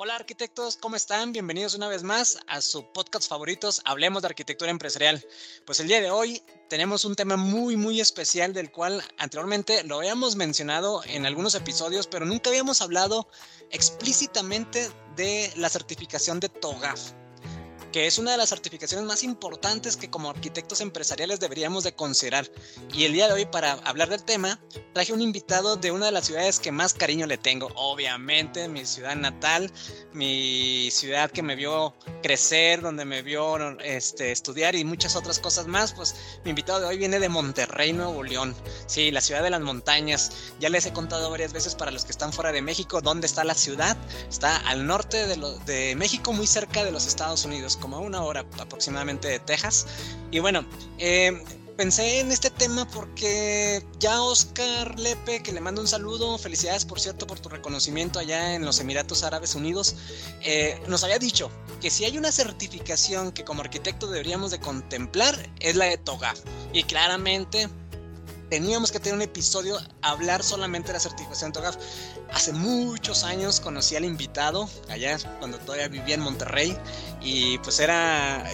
[0.00, 1.32] Hola arquitectos, ¿cómo están?
[1.32, 5.26] Bienvenidos una vez más a su podcast favoritos, Hablemos de Arquitectura Empresarial.
[5.66, 9.96] Pues el día de hoy tenemos un tema muy muy especial del cual anteriormente lo
[9.96, 13.26] habíamos mencionado en algunos episodios, pero nunca habíamos hablado
[13.72, 17.14] explícitamente de la certificación de TOGAF
[17.92, 22.50] que es una de las certificaciones más importantes que como arquitectos empresariales deberíamos de considerar.
[22.92, 24.60] Y el día de hoy para hablar del tema,
[24.92, 28.84] traje un invitado de una de las ciudades que más cariño le tengo, obviamente mi
[28.84, 29.72] ciudad natal,
[30.12, 35.66] mi ciudad que me vio crecer, donde me vio este, estudiar y muchas otras cosas
[35.66, 38.54] más, pues mi invitado de hoy viene de Monterrey, Nuevo León,
[38.86, 40.30] sí, la ciudad de las montañas.
[40.60, 43.44] Ya les he contado varias veces para los que están fuera de México dónde está
[43.44, 43.96] la ciudad.
[44.28, 48.22] Está al norte de, de México, muy cerca de los Estados Unidos como a una
[48.22, 49.86] hora aproximadamente de Texas.
[50.30, 50.64] Y bueno,
[50.98, 51.42] eh,
[51.76, 56.98] pensé en este tema porque ya Oscar Lepe, que le mando un saludo, felicidades por
[56.98, 59.94] cierto por tu reconocimiento allá en los Emiratos Árabes Unidos,
[60.42, 61.50] eh, nos había dicho
[61.80, 66.40] que si hay una certificación que como arquitecto deberíamos de contemplar es la de TOGAF.
[66.72, 67.68] Y claramente
[68.48, 71.76] teníamos que tener un episodio hablar solamente de la certificación TOGAF.
[72.32, 76.76] Hace muchos años conocí al invitado, allá cuando todavía vivía en Monterrey,
[77.20, 78.44] y pues era,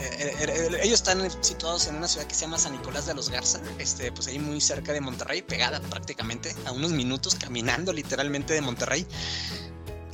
[0.83, 4.13] ellos están situados en una ciudad que se llama San Nicolás de los Garza, este,
[4.13, 9.07] pues ahí muy cerca de Monterrey, pegada prácticamente, a unos minutos caminando literalmente de Monterrey.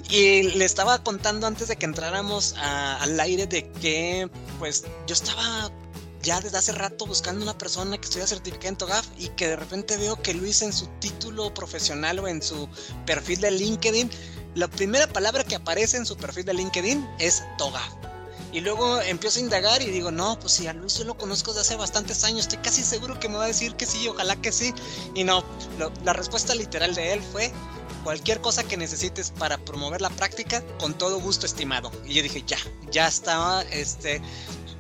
[0.08, 4.28] Y le estaba contando antes de que entráramos al aire de que
[4.58, 5.70] pues yo estaba
[6.22, 9.56] ya desde hace rato buscando una persona que estudia certificada en TOGAF y que de
[9.56, 12.68] repente veo que Luis en su título profesional o en su
[13.06, 14.10] perfil de LinkedIn,
[14.54, 17.88] la primera palabra que aparece en su perfil de LinkedIn es TOGAF.
[18.52, 21.52] Y luego empiezo a indagar y digo, no, pues si a Luis yo lo conozco
[21.52, 24.34] desde hace bastantes años, estoy casi seguro que me va a decir que sí, ojalá
[24.36, 24.74] que sí.
[25.14, 25.44] Y no,
[26.04, 27.52] la respuesta literal de él fue,
[28.02, 31.90] cualquier cosa que necesites para promover la práctica, con todo gusto, estimado.
[32.04, 32.58] Y yo dije, ya,
[32.90, 34.20] ya estaba, este,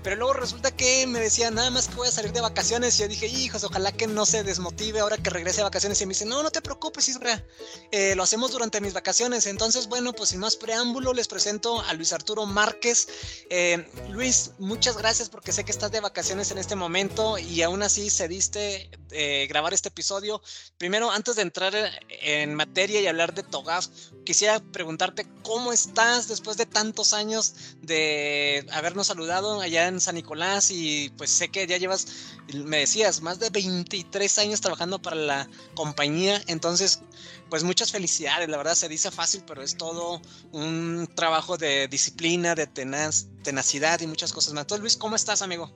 [0.02, 2.98] pero luego resulta que me decía, nada más que voy a salir de vacaciones.
[2.98, 6.00] Y yo dije, hijos, ojalá que no se desmotive ahora que regrese de vacaciones.
[6.00, 7.44] Y me dice, no, no te preocupes, Isra.
[7.92, 9.46] Eh, lo hacemos durante mis vacaciones.
[9.46, 13.08] Entonces, bueno, pues sin más preámbulo, les presento a Luis Arturo Márquez.
[13.50, 17.82] Eh, Luis, muchas gracias porque sé que estás de vacaciones en este momento y aún
[17.82, 20.40] así cediste eh, grabar este episodio.
[20.78, 21.74] Primero, antes de entrar
[22.08, 23.86] en materia y hablar de Togaf,
[24.24, 30.70] quisiera preguntarte cómo estás después de tantos años de habernos saludado allá en San Nicolás
[30.70, 32.06] y pues sé que ya llevas,
[32.54, 37.02] me decías, más de 23 años trabajando para la compañía, entonces
[37.48, 40.20] pues muchas felicidades, la verdad se dice fácil, pero es todo
[40.52, 44.62] un trabajo de disciplina, de tenaz, tenacidad y muchas cosas más.
[44.62, 45.70] Entonces Luis, ¿cómo estás amigo?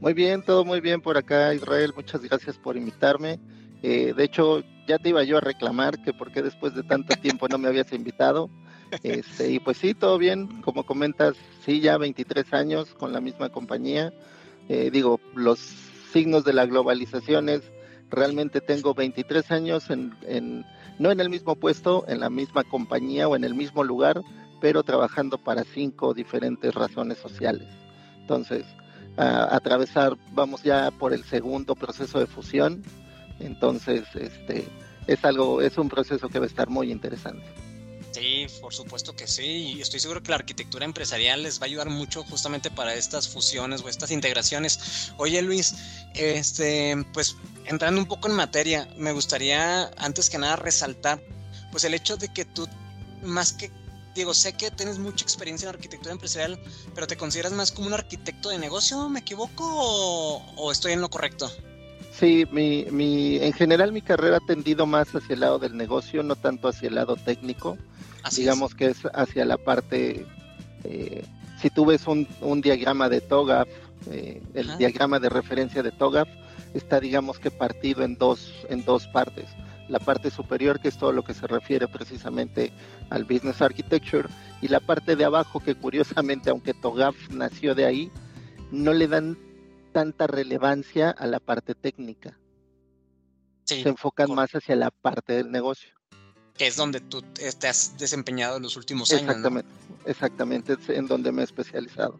[0.00, 3.40] Muy bien, todo muy bien por acá Israel, muchas gracias por invitarme.
[3.82, 7.14] Eh, de hecho, ya te iba yo a reclamar que por qué después de tanto
[7.16, 8.48] tiempo no me habías invitado.
[9.02, 13.48] Este, y pues sí, todo bien, como comentas, sí, ya 23 años con la misma
[13.50, 14.12] compañía.
[14.68, 15.58] Eh, digo, los
[16.12, 17.62] signos de la globalización es,
[18.10, 20.64] realmente tengo 23 años en,
[20.98, 24.22] no en el mismo puesto, en la misma compañía o en el mismo lugar,
[24.60, 27.68] pero trabajando para cinco diferentes razones sociales.
[28.20, 28.64] Entonces,
[29.16, 32.82] atravesar, vamos ya por el segundo proceso de fusión,
[33.40, 34.64] entonces, este,
[35.06, 37.44] es algo, es un proceso que va a estar muy interesante.
[38.14, 39.74] Sí, por supuesto que sí.
[39.76, 43.28] Y estoy seguro que la arquitectura empresarial les va a ayudar mucho justamente para estas
[43.28, 45.12] fusiones o estas integraciones.
[45.16, 45.74] Oye, Luis,
[46.14, 51.20] este, pues entrando un poco en materia, me gustaría antes que nada resaltar,
[51.72, 52.68] pues el hecho de que tú,
[53.22, 53.72] más que
[54.14, 56.56] digo, sé que tienes mucha experiencia en arquitectura empresarial,
[56.94, 61.10] pero te consideras más como un arquitecto de negocio, ¿me equivoco o, estoy en lo
[61.10, 61.50] correcto?
[62.12, 66.22] Sí, mi, mi, en general mi carrera ha tendido más hacia el lado del negocio,
[66.22, 67.76] no tanto hacia el lado técnico
[68.32, 70.26] digamos que es hacia la parte,
[70.84, 71.24] eh,
[71.60, 72.26] si tú ves un,
[72.60, 73.68] diagrama de TOGAF,
[74.10, 76.28] eh, el diagrama de referencia de TOGAF
[76.74, 79.48] está digamos que partido en dos, en dos partes.
[79.88, 82.72] La parte superior, que es todo lo que se refiere precisamente
[83.10, 84.28] al Business Architecture,
[84.62, 88.10] y la parte de abajo, que curiosamente, aunque TOGAF nació de ahí,
[88.70, 89.38] no le dan
[89.92, 92.38] tanta relevancia a la parte técnica.
[93.64, 95.94] se enfocan más hacia la parte del negocio
[96.56, 99.22] que es donde tú te has desempeñado en los últimos años.
[99.22, 99.70] Exactamente,
[100.06, 102.18] exactamente, es en donde me he especializado.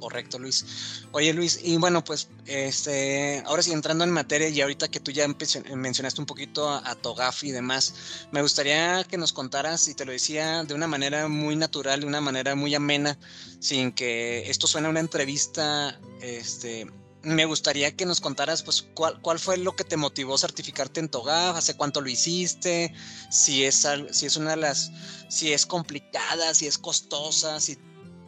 [0.00, 1.04] Correcto, Luis.
[1.12, 5.10] Oye, Luis, y bueno, pues este, ahora sí entrando en materia y ahorita que tú
[5.10, 10.06] ya mencionaste un poquito a, Togaf y demás, me gustaría que nos contaras, y te
[10.06, 13.18] lo decía de una manera muy natural, de una manera muy amena,
[13.60, 16.86] sin que esto suene a una entrevista este,
[17.22, 21.00] me gustaría que nos contaras, pues, cuál, cuál fue lo que te motivó a certificarte
[21.00, 22.94] en TOGAF, hace cuánto lo hiciste,
[23.30, 24.90] si es, si es una de las,
[25.28, 27.78] si es complicada, si es costosa, si,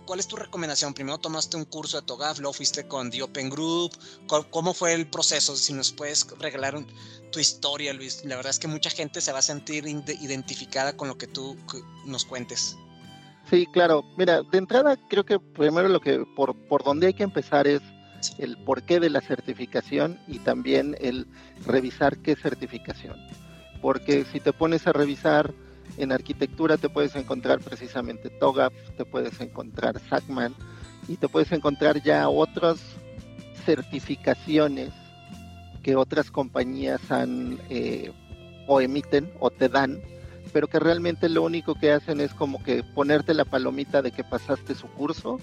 [0.07, 0.93] ¿cuál es tu recomendación?
[0.93, 3.93] Primero tomaste un curso de TOGAF, luego fuiste con The Open Group,
[4.51, 5.57] ¿cómo fue el proceso?
[5.57, 6.85] Si nos puedes regalar
[7.31, 11.09] tu historia, Luis, la verdad es que mucha gente se va a sentir identificada con
[11.09, 11.57] lo que tú
[12.05, 12.77] nos cuentes.
[13.51, 14.05] Sí, claro.
[14.17, 17.81] Mira, de entrada creo que primero lo que por, por donde hay que empezar es
[18.39, 21.27] el porqué de la certificación y también el
[21.67, 23.17] revisar qué certificación.
[23.81, 25.53] Porque si te pones a revisar
[25.97, 30.55] en arquitectura te puedes encontrar precisamente TOGAF, te puedes encontrar SACMAN
[31.09, 32.79] y te puedes encontrar ya otras
[33.65, 34.91] certificaciones
[35.83, 38.13] que otras compañías han eh,
[38.67, 40.01] o emiten o te dan,
[40.53, 44.25] pero que realmente lo único que hacen es como que ponerte la palomita de que
[44.25, 45.39] pasaste su curso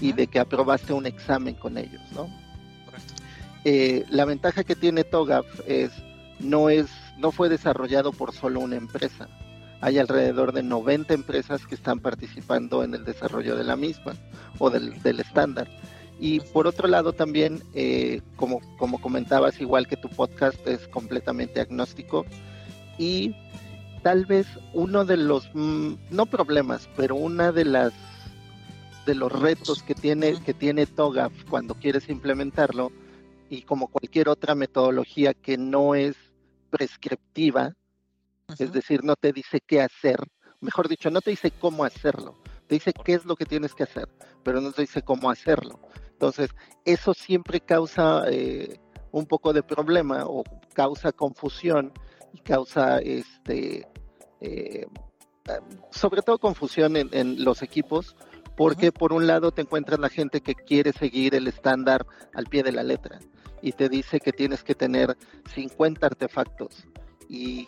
[0.00, 2.28] y de que aprobaste un examen con ellos, ¿no?
[3.64, 5.90] Eh, la ventaja que tiene TOGAF es
[6.38, 6.86] no es
[7.18, 9.28] no fue desarrollado por solo una empresa.
[9.80, 14.14] Hay alrededor de 90 empresas que están participando en el desarrollo de la misma
[14.58, 15.68] o del, estándar.
[16.18, 21.60] Y por otro lado también, eh, como, como comentabas, igual que tu podcast es completamente
[21.60, 22.24] agnóstico
[22.98, 23.34] y
[24.02, 27.92] tal vez uno de los, mm, no problemas, pero una de las
[29.06, 32.92] de los retos que tiene, que tiene TOGAF cuando quieres implementarlo
[33.48, 36.16] y como cualquier otra metodología que no es
[36.70, 37.72] prescriptiva,
[38.58, 40.18] es decir, no te dice qué hacer,
[40.60, 42.34] mejor dicho, no te dice cómo hacerlo,
[42.66, 44.08] te dice qué es lo que tienes que hacer,
[44.42, 45.80] pero no te dice cómo hacerlo.
[46.10, 46.50] Entonces,
[46.84, 48.80] eso siempre causa eh,
[49.12, 50.42] un poco de problema o
[50.74, 51.92] causa confusión
[52.32, 53.86] y causa este
[54.40, 54.86] eh,
[55.90, 58.16] sobre todo confusión en, los equipos
[58.56, 62.62] porque por un lado te encuentras la gente que quiere seguir el estándar al pie
[62.62, 63.20] de la letra
[63.62, 65.16] y te dice que tienes que tener
[65.54, 66.86] 50 artefactos.
[67.28, 67.66] Y,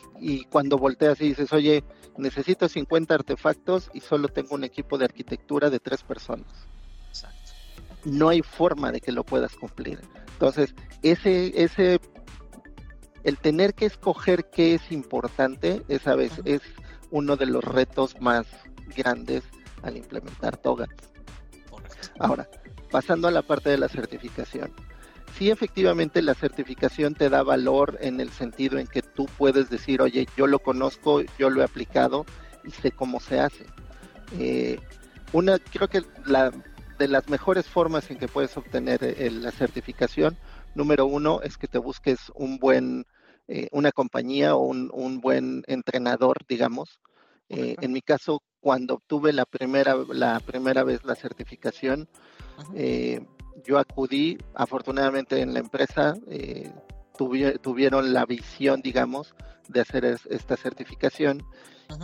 [0.50, 1.82] cuando volteas y dices, oye,
[2.16, 6.46] necesito 50 artefactos y solo tengo un equipo de arquitectura de tres personas.
[8.04, 10.00] No hay forma de que lo puedas cumplir.
[10.34, 12.00] Entonces, ese, ese,
[13.24, 16.62] el tener que escoger qué es importante, esa vez es
[17.10, 18.46] uno de los retos más
[18.96, 19.42] grandes
[19.82, 20.90] al implementar TOGAF.
[22.18, 22.48] Ahora,
[22.90, 24.72] pasando a la parte de la certificación.
[25.36, 30.02] Sí, efectivamente, la certificación te da valor en el sentido en que tú puedes decir,
[30.02, 32.26] oye, yo lo conozco, yo lo he aplicado
[32.64, 33.66] y sé cómo se hace.
[34.38, 34.80] Eh,
[35.32, 36.52] una, creo que la
[36.98, 40.36] de las mejores formas en que puedes obtener eh, la certificación,
[40.74, 43.06] número uno, es que te busques un buen,
[43.46, 46.98] eh, una compañía o un, buen entrenador, digamos.
[47.48, 52.08] en mi caso, cuando obtuve la primera, la primera vez la certificación,
[52.74, 53.24] eh,
[53.64, 56.72] yo acudí, afortunadamente en la empresa eh,
[57.16, 59.34] tuvieron la visión, digamos,
[59.68, 61.44] de hacer esta certificación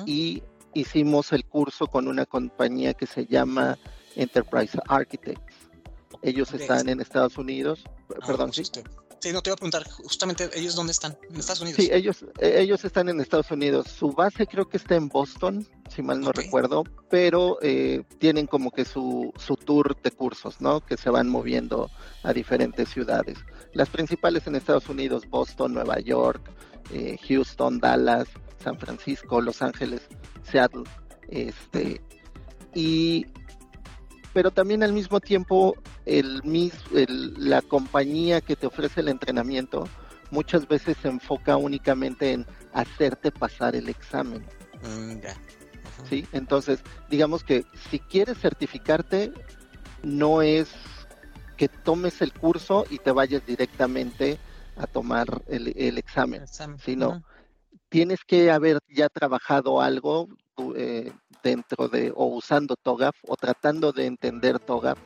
[0.07, 0.43] y
[0.75, 3.79] hicimos el curso con una compañía que se llama
[4.17, 5.55] Enterprise Architects.
[6.23, 8.63] Ellos están en Estados Unidos, ah, perdón, ¿sí?
[9.25, 11.17] Sí, no te iba a preguntar, justamente, ¿ellos dónde están?
[11.31, 11.79] ¿En Estados Unidos?
[11.83, 13.87] Sí, ellos, e, ellos están en Estados Unidos.
[13.89, 18.71] Su base creo que está en Boston, si mal no recuerdo, pero eh, tienen como
[18.71, 20.83] que su, su tour de cursos, ¿no?
[20.83, 21.91] Que se van moviendo
[22.23, 23.39] a diferentes ciudades.
[23.73, 26.43] Las principales en Estados Unidos, Boston, Nueva York,
[26.93, 28.29] eh, Houston, Dallas,
[28.63, 30.03] San Francisco, Los Ángeles,
[30.43, 30.85] Seattle.
[31.31, 32.03] Este,
[32.75, 33.25] y
[34.35, 36.43] pero también al mismo tiempo el,
[37.39, 39.89] la compañía que te ofrece el entrenamiento
[40.31, 44.45] muchas veces se enfoca únicamente en hacerte pasar el examen.
[44.83, 45.21] Mm,
[46.11, 46.27] ¿Sí?
[46.33, 49.33] Entonces, digamos que si quieres certificarte,
[50.03, 50.69] no es
[51.57, 54.39] que tomes el curso y te vayas directamente
[54.77, 56.47] a tomar el, examen,
[56.79, 57.23] sino
[57.89, 60.29] tienes que haber ya trabajado algo,
[60.77, 64.99] eh, dentro de o usando TOGAF o tratando de entender TOGAF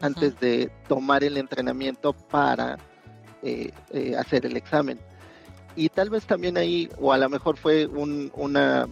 [0.00, 2.78] antes de tomar el entrenamiento para
[3.42, 4.98] eh, eh, hacer el examen.
[5.76, 8.88] Y tal vez también ahí, o a lo mejor fue una,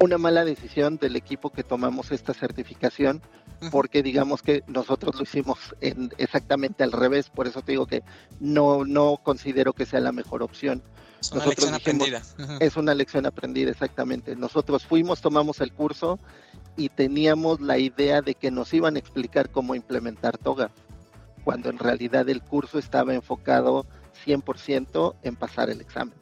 [0.00, 3.22] una mala decisión del equipo que tomamos esta certificación,
[3.70, 8.02] porque digamos que nosotros lo hicimos en exactamente al revés, por eso te digo que
[8.40, 10.82] no, no considero que sea la mejor opción.
[11.20, 12.22] Es una lección aprendida.
[12.60, 14.36] Es una lección aprendida, exactamente.
[14.36, 16.18] Nosotros fuimos, tomamos el curso
[16.76, 20.70] y teníamos la idea de que nos iban a explicar cómo implementar Toga,
[21.44, 23.86] cuando en realidad el curso estaba enfocado
[24.26, 26.14] 100% en pasar el examen.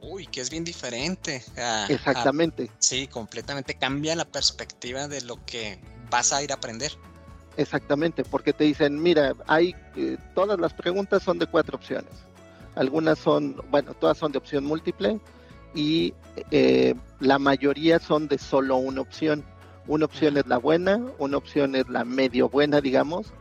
[0.00, 1.42] Uy, que es bien diferente.
[1.88, 2.70] Exactamente.
[2.78, 6.92] sí, completamente cambia la perspectiva de lo que vas a ir a aprender.
[7.56, 12.12] Exactamente, porque te dicen, mira, hay eh, todas las preguntas son de cuatro opciones.
[12.76, 15.18] Algunas son, bueno, todas son de opción múltiple
[15.74, 16.14] y
[16.52, 19.44] eh, la mayoría son de solo una opción.
[19.88, 23.32] Una opción es la buena, una opción es la medio buena, digamos,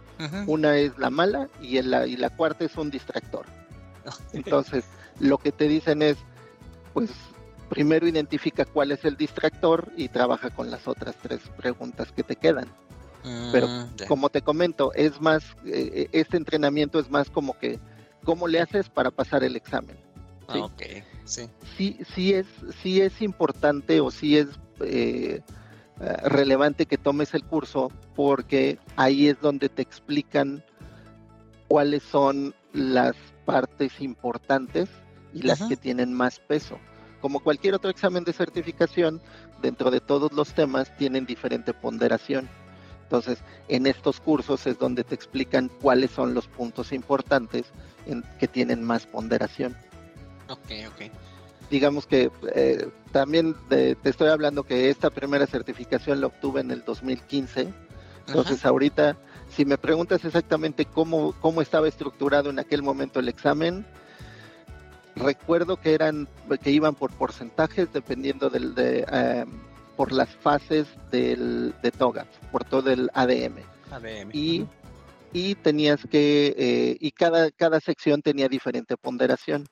[0.47, 3.45] una es la mala y, la, y la cuarta es un distractor.
[4.33, 4.85] Entonces,
[5.19, 6.17] lo que te dicen es,
[6.93, 7.11] pues
[7.69, 12.35] primero identifica cuál es el distractor y trabaja con las otras tres preguntas que te
[12.35, 12.67] quedan.
[13.51, 17.77] Pero mm, como te comento, es más, eh, eh, este entrenamiento es más como que,
[18.23, 19.97] ¿cómo le haces para pasar el examen?
[20.53, 20.59] ¿Sí?
[20.59, 20.81] ok,
[21.25, 21.49] sí.
[21.75, 22.45] Sí, sí es,
[22.81, 24.47] sí es importante o sí es
[24.79, 25.41] eh,
[26.23, 30.63] relevante que tomes el curso porque ahí es donde te explican
[31.67, 34.87] cuáles son las partes importantes
[35.33, 36.79] y las que tienen más peso.
[37.21, 39.21] Como cualquier otro examen de certificación,
[39.61, 42.47] dentro de todos los temas tienen diferente ponderación.
[43.03, 47.65] Entonces, en estos cursos es donde te explican cuáles son los puntos importantes
[48.05, 49.75] en, que tienen más ponderación.
[50.49, 51.11] Ok, ok.
[51.69, 56.83] Digamos que eh, también te estoy hablando que esta primera certificación la obtuve en el
[56.83, 57.73] 2015.
[58.27, 59.17] Entonces, ahorita,
[59.49, 63.85] si me preguntas exactamente cómo, cómo estaba estructurado en aquel momento el examen,
[65.17, 66.27] recuerdo que eran
[66.61, 69.49] que iban por porcentajes dependiendo del de em,
[69.95, 73.57] por las fases del de TOGAF, por todo el ADM.
[74.33, 74.65] Y,
[75.33, 79.65] y tenías que eh, y cada cada sección tenía diferente ponderación.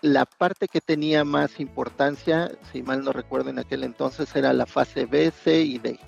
[0.00, 4.66] La parte que tenía más importancia, si mal no recuerdo en aquel entonces, era la
[4.66, 5.98] fase B, C y D,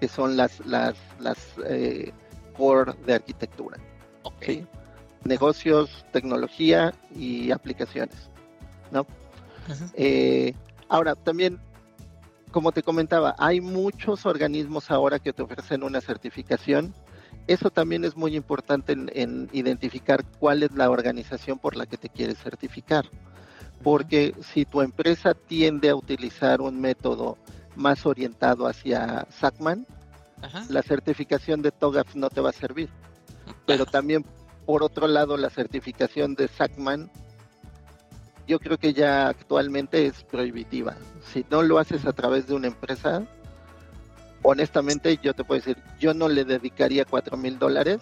[0.00, 2.12] que son las las las eh,
[2.56, 3.78] core de arquitectura.
[4.22, 4.66] Okay
[5.26, 8.30] negocios, tecnología y aplicaciones,
[8.90, 9.06] ¿no?
[9.94, 10.54] Eh,
[10.88, 11.58] ahora, también,
[12.50, 16.94] como te comentaba, hay muchos organismos ahora que te ofrecen una certificación.
[17.46, 22.08] Eso también es muy importante en, identificar cuál es la organización por la que te
[22.08, 23.06] quieres certificar.
[23.82, 27.36] Porque si tu empresa tiende a utilizar un método
[27.76, 29.86] más orientado hacia SACMAN,
[30.68, 32.88] la certificación de TOGAF no te va a servir.
[33.64, 34.24] Pero también
[34.66, 37.10] por otro lado, la certificación de SACMAN,
[38.48, 40.96] yo creo que ya actualmente es prohibitiva.
[41.32, 43.24] Si no lo haces a través de una empresa,
[44.42, 48.00] honestamente yo te puedo decir, yo no le dedicaría cuatro mil dólares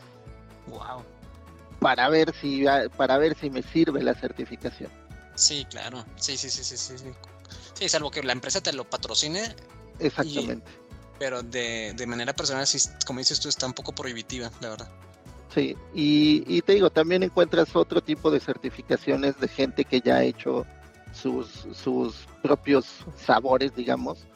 [1.80, 2.64] para ver si
[2.96, 4.90] para ver si me sirve la certificación.
[5.34, 6.04] Sí, claro.
[6.16, 6.94] Sí, sí, sí, sí, sí.
[7.74, 9.54] Sí, salvo que la empresa te lo patrocine.
[9.98, 10.70] Exactamente.
[11.18, 14.90] pero de, de manera personal, sí, como dices tú, está un poco prohibitiva, la verdad.
[15.54, 20.24] Sí, y, te digo, también encuentras otro tipo de certificaciones de gente que ya ha
[20.24, 20.66] hecho
[21.12, 24.26] sus, sus propios sabores, digamos,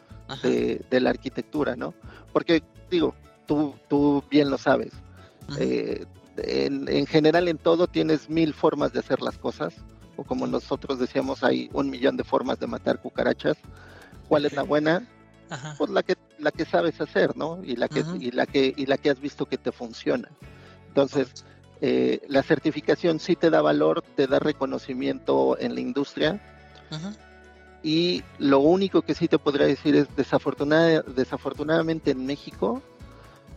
[0.44, 1.92] de, la arquitectura, ¿no?
[2.32, 4.92] Porque, digo, tú, tú bien lo sabes.
[5.58, 6.04] Eh,
[6.36, 9.74] en, en, general, en todo tienes mil formas de hacer las cosas,
[10.16, 13.56] o como nosotros decíamos, hay un millón de formas de matar cucarachas.
[14.28, 15.04] ¿Cuál es la buena?
[15.78, 17.58] Pues la que, la que sabes hacer, ¿no?
[17.64, 20.28] Y la que, y la que, y la que has visto que te funciona.
[20.88, 21.44] Entonces,
[21.80, 26.40] eh, la certificación sí te da valor, te da reconocimiento en la industria.
[27.82, 32.82] Y lo único que sí te podría decir es, desafortunadamente en México,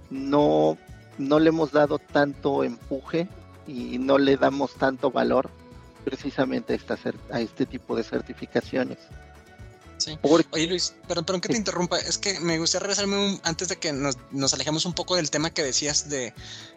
[0.10, 0.78] no,
[1.18, 3.28] no le hemos dado tanto empuje
[3.66, 5.50] y no le damos tanto valor
[6.04, 6.98] precisamente a, esta,
[7.32, 9.00] a este tipo de certificaciones.
[10.51, 13.93] Oye Luis, perdón, perdón que te interrumpa, es que me gustaría regresarme antes de que
[13.93, 16.34] nos, nos, alejemos un poco del tema que decías de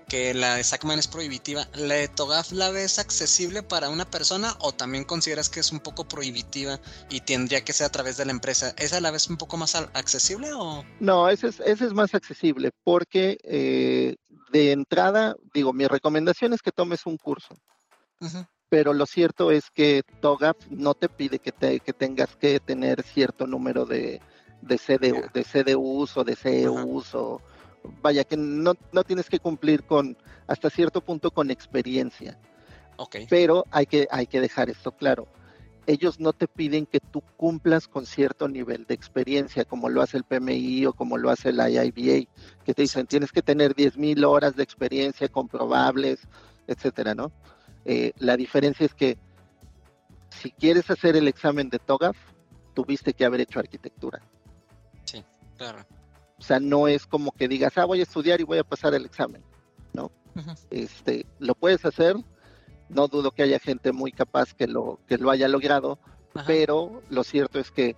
[0.09, 1.67] que la de SACMAN es prohibitiva.
[1.75, 5.81] ¿La de TOGAF la ves accesible para una persona o también consideras que es un
[5.81, 8.75] poco prohibitiva y tendría que ser a través de la empresa?
[8.79, 10.85] ¿Esa la ves un poco más accesible o...?
[11.01, 14.17] No, ese es, más accesible porque eh,
[14.53, 17.57] de entrada, digo, mi recomendación es que tomes un curso
[18.75, 23.05] pero lo cierto es que TOGAF no te pide que, te, que tengas que tener
[23.05, 24.21] cierto número de,
[24.63, 27.41] de, CDU, de CDUs o de CEUs o
[28.03, 32.37] vaya que no, no tienes que cumplir con hasta cierto punto con experiencia.
[32.97, 33.29] Okay.
[33.31, 35.29] Pero hay que, hay que dejar esto claro.
[35.87, 40.17] Ellos no te piden que tú cumplas con cierto nivel de experiencia, como lo hace
[40.17, 42.29] el PMI o como lo hace la IIBA,
[42.65, 46.27] que te dicen tienes que tener 10.000 horas de experiencia comprobables,
[46.67, 47.31] etcétera, ¿no?
[47.85, 49.19] Eh, la diferencia es que
[50.31, 52.17] si quieres hacer el examen de TOGAF,
[52.75, 54.21] tuviste que haber hecho arquitectura.
[55.05, 55.25] Sí,
[55.57, 55.87] claro.
[56.39, 58.95] O sea, no es como que digas, ah, voy a estudiar y voy a pasar
[58.95, 59.43] el examen,
[59.93, 60.11] ¿no?
[60.71, 62.17] Este, lo puedes hacer,
[62.89, 65.99] no dudo que haya gente muy capaz que lo, que lo haya logrado,
[66.47, 67.97] pero lo cierto es que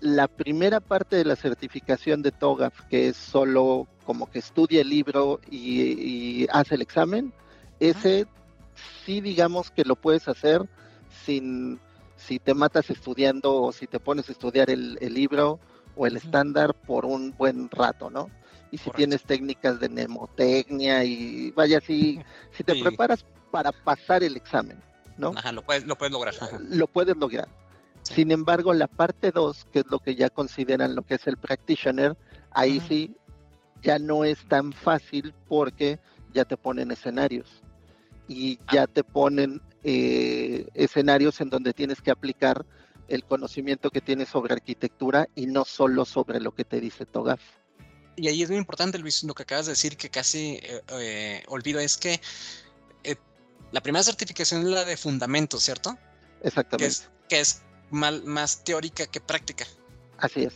[0.00, 4.90] la primera parte de la certificación de TOGAF, que es solo como que estudia el
[4.90, 7.32] libro y, hace el examen,
[7.80, 8.26] ese
[9.04, 10.68] sí digamos que lo puedes hacer
[11.24, 11.80] sin
[12.16, 15.60] si te matas estudiando o si te pones a estudiar el, libro
[15.94, 18.30] o el estándar por un buen rato, ¿no?
[18.70, 22.20] Y si tienes técnicas de mnemotecnia y vaya, si,
[22.52, 24.82] si te preparas para pasar el examen,
[25.16, 25.32] ¿no?
[25.36, 26.34] Ajá, lo puedes, lo puedes lograr.
[26.68, 27.48] Lo puedes lograr.
[28.02, 31.36] Sin embargo, la parte 2, que es lo que ya consideran lo que es el
[31.36, 32.16] practitioner,
[32.50, 33.16] ahí sí
[33.82, 35.98] ya no es tan fácil porque
[36.32, 37.62] ya te ponen escenarios
[38.28, 38.72] y ah.
[38.74, 42.64] ya te ponen eh, escenarios en donde tienes que aplicar
[43.08, 47.40] el conocimiento que tienes sobre arquitectura y no solo sobre lo que te dice TOGAF.
[48.16, 51.42] Y ahí es muy importante, Luis, lo que acabas de decir que casi eh, eh,
[51.48, 52.20] olvido, es que
[53.72, 55.98] la primera certificación es la de fundamento, ¿cierto?
[56.42, 56.96] Exactamente.
[57.28, 59.66] Que es, más teórica que práctica.
[60.18, 60.54] Así es.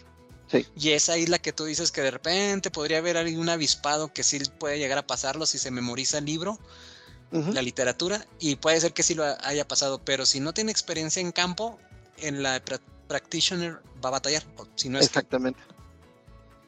[0.50, 0.66] Sí.
[0.74, 4.24] Y es ahí la que tú dices que de repente podría haber algún avispado que
[4.24, 6.58] sí puede llegar a pasarlo si se memoriza el libro,
[7.30, 11.20] la literatura, y puede ser que sí lo haya pasado, pero si no tiene experiencia
[11.20, 11.78] en campo,
[12.18, 12.60] en la
[13.06, 14.42] practitioner va a batallar.
[14.75, 15.60] si no Exactamente.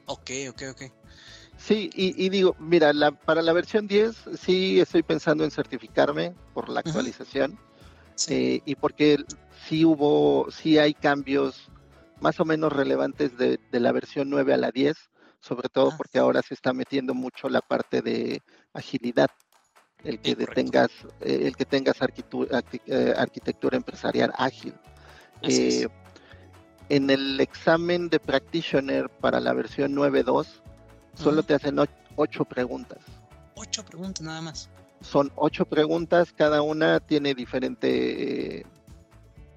[0.06, 0.82] Ok, ok, ok.
[1.58, 6.68] Sí, y, digo, mira, la, para la versión 10 sí estoy pensando en certificarme por
[6.68, 7.56] la actualización
[8.28, 9.24] eh, y porque
[9.68, 11.70] sí hubo, sí hay cambios
[12.20, 14.96] más o menos relevantes de, la versión 9 a la 10,
[15.40, 18.42] sobre todo ah, porque ahora se está metiendo mucho la parte de
[18.72, 19.30] agilidad,
[20.04, 20.90] el que tengas,
[21.20, 24.74] eh, el que tengas eh, arquitectura, empresarial ágil.
[26.88, 30.46] en el examen de practitioner para la versión 9.2
[31.14, 31.78] solo te hacen
[32.16, 32.98] ocho preguntas.
[33.54, 34.68] Ocho preguntas nada más.
[35.00, 38.64] Son ocho preguntas, cada una tiene diferente,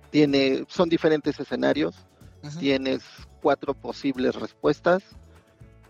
[0.09, 1.95] tiene, son diferentes escenarios.
[2.59, 3.01] Tienes
[3.41, 5.01] cuatro posibles respuestas.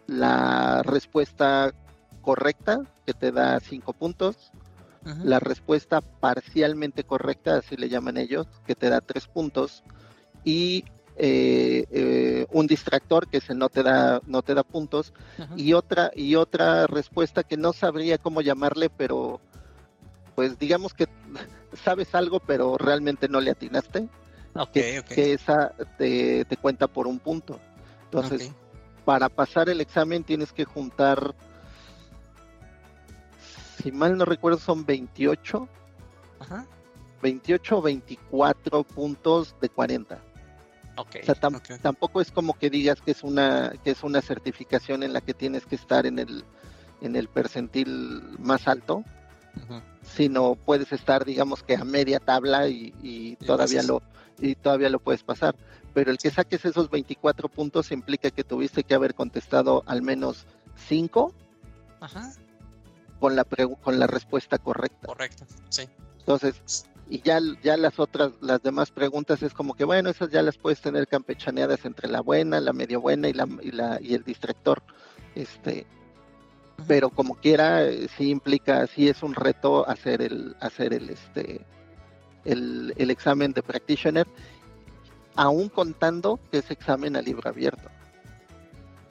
[0.07, 1.74] La respuesta
[2.25, 4.51] correcta, que te da cinco puntos.
[5.24, 9.84] La respuesta parcialmente correcta, así le llaman ellos, que te da tres puntos.
[10.44, 10.84] Y
[11.15, 15.13] eh, eh, un distractor que se no te da no te da puntos.
[15.55, 19.39] Y otra y otra respuesta que no sabría cómo llamarle pero
[20.34, 21.08] pues digamos que
[21.84, 24.10] sabes algo pero realmente no le atinaste
[24.73, 27.60] que, esa te, cuenta por un punto.
[28.06, 28.52] Entonces
[29.06, 31.36] para pasar el examen tienes que juntar
[33.86, 35.69] si mal no recuerdo son 28
[37.21, 40.19] 28 o 24 puntos de 40
[41.21, 41.36] o sea,
[41.82, 45.36] tampoco es como que digas que es una que es una certificación en la que
[45.36, 46.43] tienes que estar en el
[47.02, 49.04] en el percentil más alto,
[50.02, 54.02] sino puedes estar, digamos que a media tabla y, todavía lo
[54.39, 55.56] y todavía lo puedes pasar.
[55.93, 60.45] Pero el que saques esos 24 puntos implica que tuviste que haber contestado al menos
[60.88, 61.34] 5
[63.25, 63.43] con la
[63.81, 65.07] con la respuesta correcta.
[65.07, 65.89] Correcto, sí.
[66.19, 70.43] Entonces, y ya, ya las otras, las demás preguntas es como que bueno, esas ya
[70.43, 74.13] las puedes tener campechaneadas entre la buena, la medio buena y la, y, la, y
[74.13, 74.83] el distractor.
[75.33, 75.88] Este,
[76.88, 81.65] pero como quiera, eh, sí implica, sí es un reto hacer el, hacer el este
[82.43, 84.27] el, el examen de practitioner,
[85.35, 87.89] aún contando que es examen a libro abierto.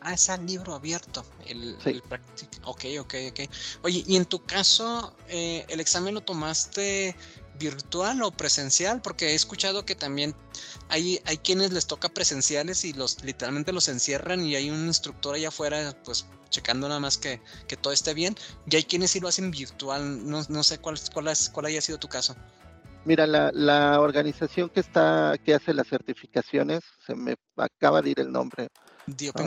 [0.05, 1.25] Ah, es al libro abierto.
[1.47, 2.03] El, sí.
[2.65, 3.41] ok, ok, ok.
[3.83, 7.17] Oye, y en tu caso, eh, ¿el examen lo tomaste
[7.59, 10.35] virtual o presencial, porque he escuchado que también
[10.89, 15.35] hay, hay quienes les toca presenciales y los literalmente los encierran y hay un instructor
[15.35, 17.41] allá afuera, pues checando nada más que,
[17.81, 18.37] todo esté bien,
[18.71, 21.81] y hay quienes sí lo hacen virtual, no, no sé cuál, cuál, es, cuál haya
[21.81, 22.37] sido tu caso.
[23.05, 28.21] Mira, la, la, organización que está, que hace las certificaciones, se me acaba de ir
[28.21, 28.69] el nombre.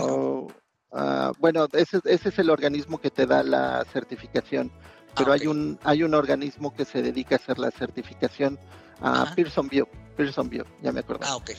[0.03, 0.47] Oh,
[0.91, 4.71] ah, bueno, ese, ese es el organismo que te da la certificación
[5.17, 8.59] pero ah, hay un hay un organismo que se dedica a hacer la certificación
[9.01, 11.25] a Pearson View, Pearson View, ya me acuerdo.
[11.27, 11.51] Ah, ok.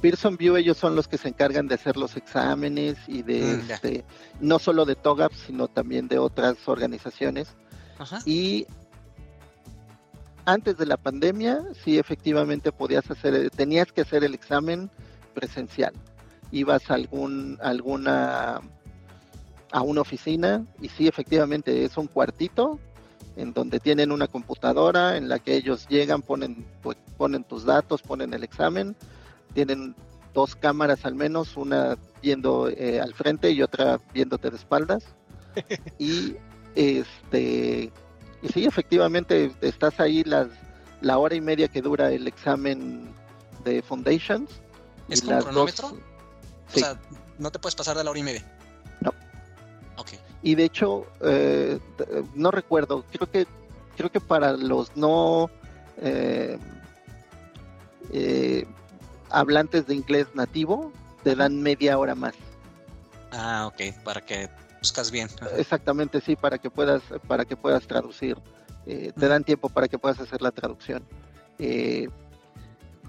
[0.00, 3.70] Pearson View ellos son los que se encargan de hacer los exámenes y de mm,
[3.70, 4.04] este,
[4.40, 7.48] no solo de TOGAP, sino también de otras organizaciones.
[8.24, 8.66] Y
[10.46, 14.90] antes de la pandemia, sí efectivamente podías hacer, tenías que hacer el examen
[15.34, 15.92] presencial.
[16.52, 18.60] Ibas a algún, alguna
[19.72, 22.78] a una oficina y sí, efectivamente es un cuartito
[23.36, 28.02] en donde tienen una computadora en la que ellos llegan, ponen, pues, ponen tus datos,
[28.02, 28.96] ponen el examen,
[29.54, 29.94] tienen
[30.34, 35.04] dos cámaras al menos, una viendo eh, al frente y otra viéndote de espaldas.
[35.98, 36.34] y
[36.74, 37.92] este
[38.42, 40.48] y sí, efectivamente estás ahí las,
[41.00, 43.08] la hora y media que dura el examen
[43.64, 44.50] de Foundations.
[45.08, 45.96] ¿Es con cronómetro?
[46.74, 46.98] O sea,
[47.38, 48.44] no te puedes pasar de la hora y media.
[49.00, 49.12] No.
[49.96, 50.12] Ok.
[50.42, 51.78] Y de hecho, eh,
[52.34, 53.46] no recuerdo, creo que,
[53.96, 55.50] creo que para los no
[56.00, 56.58] eh,
[58.12, 58.66] eh,
[59.28, 62.34] hablantes de inglés nativo, te dan media hora más.
[63.32, 64.48] Ah, ok, para que
[64.80, 65.28] buscas bien.
[65.56, 68.38] Exactamente, sí, para que puedas, para que puedas traducir.
[68.84, 71.04] te dan tiempo para que puedas hacer la traducción.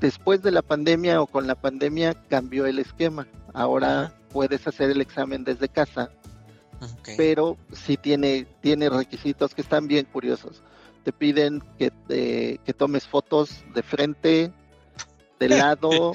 [0.02, 3.28] Después de la pandemia o con la pandemia cambió el esquema.
[3.54, 6.10] Ahora puedes hacer el examen desde casa,
[7.16, 10.64] pero sí tiene, tiene requisitos que están bien curiosos.
[11.04, 11.92] Te piden que,
[12.64, 14.52] que tomes fotos de frente,
[15.40, 16.14] de lado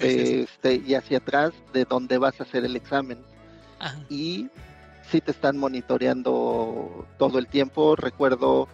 [0.00, 3.18] este, y hacia atrás de donde vas a hacer el examen.
[4.08, 4.48] Y
[5.10, 7.96] sí te están monitoreando todo el tiempo.
[7.96, 8.68] Recuerdo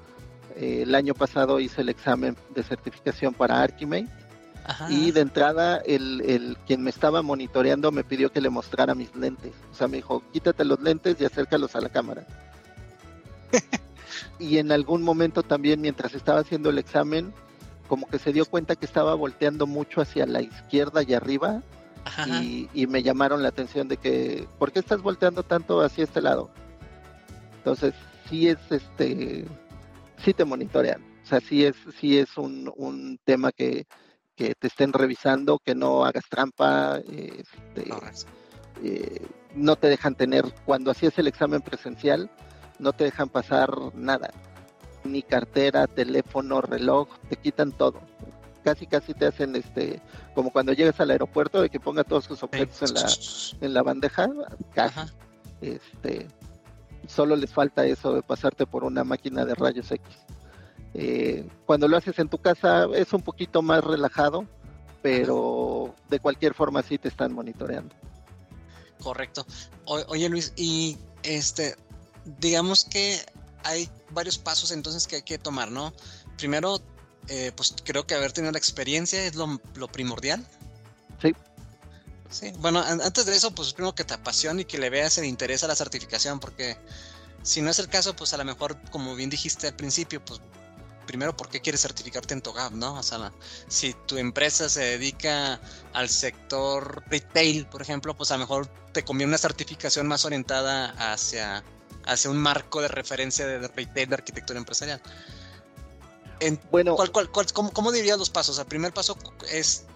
[0.57, 4.09] eh, el año pasado hice el examen de certificación para Archimate
[4.89, 9.15] y de entrada, el, el, quien me estaba monitoreando me pidió que le mostrara mis
[9.15, 9.53] lentes.
[9.73, 12.27] O sea, me dijo, quítate los lentes y acércalos a la cámara.
[14.39, 17.33] y en algún momento también, mientras estaba haciendo el examen,
[17.89, 21.63] como que se dio cuenta que estaba volteando mucho hacia la izquierda y arriba.
[22.27, 26.23] Y, y, me llamaron la atención de que, ¿por qué estás volteando tanto hacia este
[26.23, 26.51] lado?
[27.59, 27.95] Entonces,
[28.29, 29.47] sí es este,
[30.17, 31.03] sí te monitorean.
[31.23, 33.87] O sea, sí es, sí es un, un tema que,
[34.41, 37.91] que te estén revisando, que no hagas trampa, este,
[38.83, 42.31] eh, no te dejan tener, cuando hacías el examen presencial,
[42.79, 44.31] no te dejan pasar nada,
[45.05, 48.01] ni cartera, teléfono, reloj, te quitan todo.
[48.65, 50.01] Casi, casi te hacen este,
[50.35, 53.83] como cuando llegas al aeropuerto, de que ponga todos sus objetos en la, en la
[53.83, 54.27] bandeja,
[54.73, 55.01] casi.
[55.61, 56.29] Este,
[57.07, 60.17] solo les falta eso de pasarte por una máquina de rayos X.
[60.95, 64.47] Eh, cuando lo haces en tu casa es un poquito más relajado,
[65.03, 67.95] pero de cualquier forma sí te están monitoreando.
[69.01, 69.47] Correcto.
[69.85, 71.77] oye Luis, y este,
[72.39, 73.19] digamos que
[73.65, 75.93] hay varios pasos entonces que hay que tomar, ¿no?
[76.37, 76.81] Primero,
[77.29, 79.61] eh, pues creo que haber tenido la experiencia es lo,
[79.93, 80.45] primordial.
[81.21, 81.35] Sí.
[82.31, 85.25] Sí, bueno, antes de eso, pues primero que te apasione y que le veas el
[85.25, 86.77] interés a la certificación, porque
[87.43, 90.41] si no es el caso, pues a lo mejor, como bien dijiste al principio, pues
[91.11, 92.95] primero, ¿por qué quieres certificarte en TOGAF, no?
[92.95, 93.33] O sea,
[93.67, 95.61] si tu empresa se dedica
[95.93, 100.95] al sector retail, por ejemplo, pues a lo mejor te conviene una certificación más orientada
[101.13, 101.65] hacia,
[102.07, 105.03] hacia un marco de referencia de retail de arquitectura empresarial.
[106.71, 108.57] bueno, ¿cuál, cuál, cómo, ¿Cómo dirías los pasos?
[108.61, 109.19] El primer paso
[109.51, 109.87] es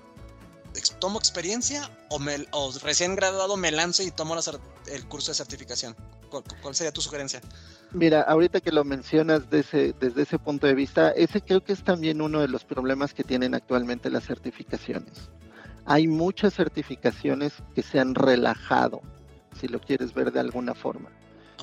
[0.98, 4.36] tomo experiencia o, me, o recién graduado me lanzo y tomo
[4.86, 5.96] el curso de certificación?
[6.62, 7.40] ¿Cuál, sería tu sugerencia?
[7.94, 12.20] Mira, ahorita que lo mencionas desde ese punto de vista, ese creo que es también
[12.20, 15.30] uno de los problemas que tienen actualmente las certificaciones.
[15.84, 19.00] Hay muchas certificaciones que se han relajado,
[19.58, 21.08] si lo quieres ver de alguna forma.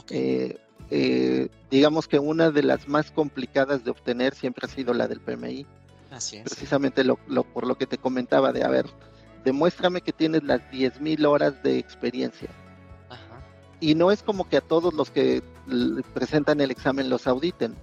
[0.10, 0.58] Eh,
[0.90, 5.20] eh, digamos que una de las más complicadas de obtener siempre ha sido la del
[5.20, 5.68] PMI.
[6.12, 6.44] Así es.
[6.44, 8.86] Precisamente lo, por lo que te comentaba de, a ver,
[9.44, 12.50] demuéstrame que tienes las 10.000 horas de experiencia.
[13.82, 15.44] Y no es como que a todos los que
[16.14, 17.76] presentan el examen los auditen,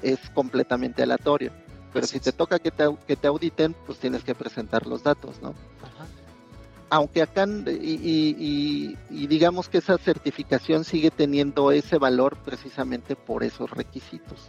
[0.00, 1.52] es completamente aleatorio.
[1.92, 5.42] Pero si te toca que te, que te auditen, pues tienes que presentar los datos,
[5.42, 5.54] ¿no?
[6.88, 14.48] Aunque acá, y, digamos que esa certificación sigue teniendo ese valor precisamente por esos requisitos.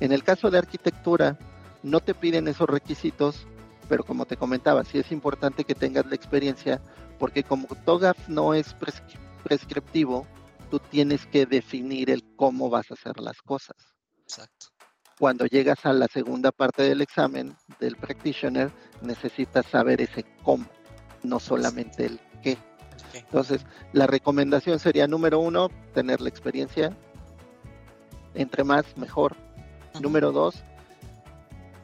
[0.00, 1.36] En el caso de arquitectura,
[1.82, 3.46] no te piden esos requisitos
[3.88, 6.80] pero como te comentaba, sí es importante que tengas la experiencia,
[7.18, 9.22] porque como TOGAF no es prescriptivo,
[10.70, 13.76] tú tienes que definir el cómo vas a hacer las cosas.
[14.22, 14.66] Exacto.
[15.18, 18.70] Cuando llegas a la segunda parte del examen del practitioner,
[19.02, 20.66] necesitas saber ese cómo,
[21.22, 22.56] no solamente el qué.
[23.14, 26.96] Entonces, la recomendación sería, número uno, tener la experiencia.
[28.34, 29.34] Entre más, mejor.
[30.00, 30.62] Número dos,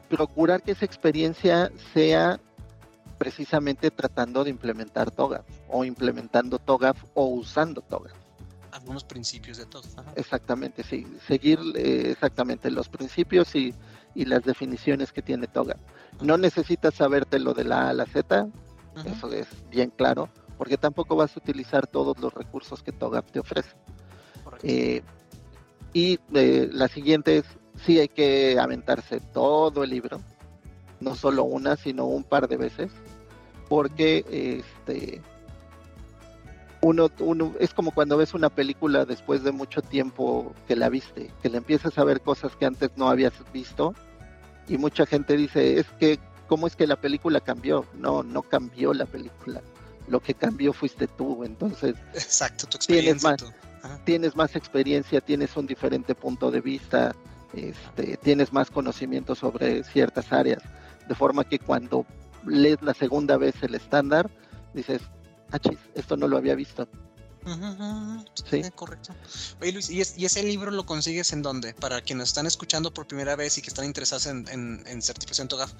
[0.09, 2.39] procurar que esa experiencia sea
[3.17, 5.45] precisamente tratando de implementar TOGAF
[5.75, 8.13] o implementando TOGAF o usando TOGAF.
[8.71, 9.93] Algunos principios de TOGAF.
[10.15, 11.05] Exactamente, sí.
[11.27, 13.73] Seguir eh, exactamente los principios y,
[14.15, 15.77] las definiciones que tiene TOGAF.
[16.21, 18.47] No necesitas saberte lo de la A a la Z,
[19.05, 23.39] eso es bien claro, porque tampoco vas a utilizar todos los recursos que TOGAF te
[23.39, 23.75] ofrece.
[24.63, 25.01] Eh,
[25.91, 27.45] y eh, la siguiente es
[27.83, 30.21] sí hay que aventarse todo el libro,
[31.01, 32.91] no solo una, sino un par de veces,
[33.67, 34.23] porque
[34.87, 35.21] este
[36.85, 41.31] uno, uno es como cuando ves una película después de mucho tiempo que la viste,
[41.41, 43.95] que le empiezas a ver cosas que antes no habías visto
[44.67, 47.87] y mucha gente dice, es que ¿cómo es que la película cambió?
[47.95, 49.63] No, no cambió la película.
[50.07, 53.35] Lo que cambió fuiste tú, entonces Exacto, tu experiencia,
[54.03, 57.15] tienes más experiencia, tienes un diferente punto de vista,
[57.53, 60.61] este, tienes más conocimiento sobre ciertas áreas,
[61.07, 62.05] de forma que cuando
[62.45, 64.29] lees la segunda vez el estándar,
[64.75, 65.01] dices,
[65.51, 66.87] ah, chis, esto no lo había visto.
[68.49, 69.13] Sí, correcto.
[69.61, 71.73] Oye Luis, ¿y, ese libro lo consigues en dónde?
[71.75, 75.71] Para quienes están escuchando por primera vez y que están interesados en, en, certificación TOGAF,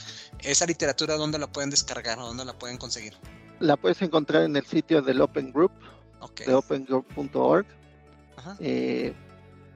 [0.41, 3.13] ¿esa literatura dónde la pueden descargar o dónde la pueden conseguir?
[3.59, 5.71] La puedes encontrar en el sitio del Open Group,
[6.45, 7.65] de opengroup.org.
[8.59, 9.13] Eh,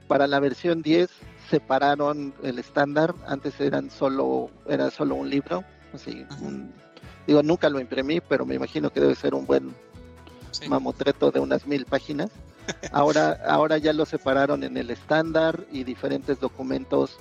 [0.06, 1.08] para la versión 10
[1.50, 6.24] separaron el estándar, antes eran solo, era solo un libro, así,
[7.30, 9.72] digo, nunca lo imprimí, pero me imagino que debe ser un buen
[10.68, 12.28] mamotreto de unas mil páginas.
[12.90, 17.16] Ahora, ahora ya lo separaron en el estándar y diferentes documentos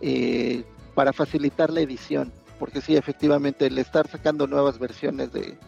[0.00, 5.58] eh, para facilitar la edición, porque sí, efectivamente, el estar sacando nuevas versiones de,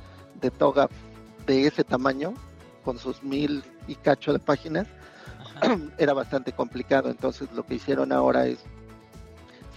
[0.41, 0.89] de Toga
[1.47, 2.33] de ese tamaño,
[2.83, 4.87] con sus mil y cacho de páginas,
[5.99, 7.11] era bastante complicado.
[7.11, 8.59] Entonces lo que hicieron ahora es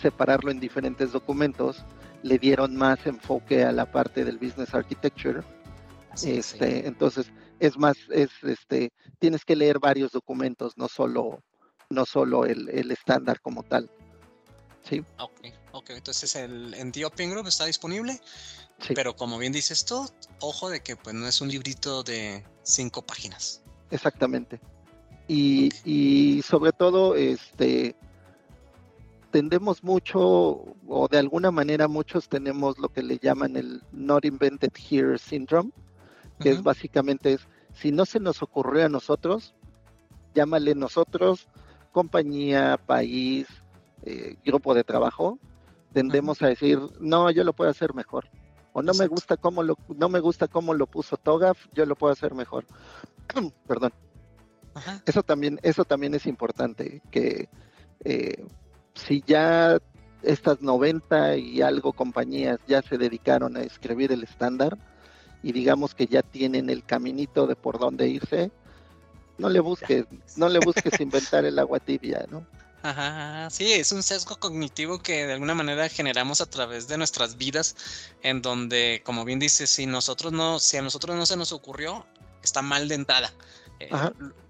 [0.02, 1.84] separarlo en diferentes documentos,
[2.24, 5.44] le dieron más enfoque a la parte del business architecture
[6.24, 11.42] este, Entonces, es más, es este, tienes que leer varios documentos, no solo,
[11.90, 13.90] no solo el, estándar como tal.
[14.88, 15.04] Sí.
[15.20, 15.42] Ok,
[15.74, 18.20] ok, entonces el, en The Open Group está disponible,
[18.96, 23.02] pero como bien dices tú, ojo de que pues no es un librito de cinco
[23.02, 23.62] páginas.
[23.92, 24.60] Exactamente.
[25.28, 27.96] Y, y sobre todo, este,
[29.32, 30.20] tendemos mucho,
[30.88, 35.72] o de alguna manera muchos tenemos lo que le llaman el Not Invented Here Syndrome,
[36.40, 39.54] que es básicamente es, si no se nos ocurrió a nosotros,
[40.34, 41.48] llámale nosotros,
[41.92, 43.48] compañía, país,
[44.04, 45.40] eh, grupo de trabajo,
[45.94, 48.30] tendemos a decir, no, yo lo puedo hacer mejor.
[48.74, 51.96] O no me gusta cómo lo, no me gusta cómo lo puso Togaf, yo lo
[51.96, 52.66] puedo hacer mejor.
[53.68, 53.92] Perdón.
[55.06, 57.50] Eso también, eso también es importante, que
[58.06, 58.46] eh,
[58.96, 59.78] si ya
[60.24, 64.78] estas 90 y algo compañías ya se dedicaron a escribir el estándar,
[65.42, 68.52] y digamos que ya tienen el caminito de por dónde irse,
[69.38, 72.46] no le busques, no le busques inventar el agua tibia, ¿no?
[72.82, 77.38] Ajá, sí, es un sesgo cognitivo que de alguna manera generamos a través de nuestras
[77.38, 77.76] vidas,
[78.22, 82.06] en donde, como bien dices, si nosotros no, si a nosotros no se nos ocurrió,
[82.42, 83.34] está mal de entrada.
[83.82, 83.90] Eh,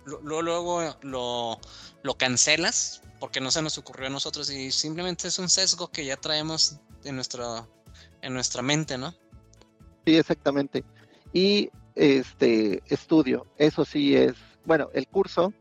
[0.06, 1.60] luego lo,
[2.04, 6.06] lo cancelas porque no se nos ocurrió a nosotros y simplemente es un sesgo que
[6.06, 7.68] ya traemos en nuestra,
[8.22, 9.14] en nuestra mente, ¿no?
[10.06, 10.84] Sí, exactamente.
[11.34, 15.54] Y este estudio, eso sí es, bueno, el curso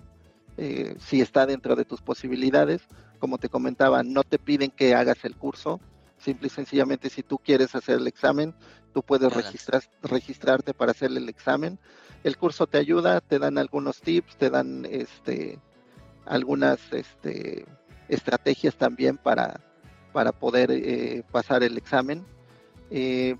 [0.56, 2.82] eh, sí está dentro de tus posibilidades.
[3.18, 5.80] Como te comentaba, no te piden que hagas el curso.
[6.18, 8.54] Simple y sencillamente, si tú quieres hacer el examen,
[8.92, 11.78] tú puedes registrar, registrarte para hacer el examen.
[12.24, 15.60] El curso te ayuda, te dan algunos tips, te dan este,
[16.28, 17.64] algunas este,
[18.08, 19.60] estrategias también para,
[20.12, 22.24] para poder eh, pasar el examen.
[22.90, 23.36] Eh,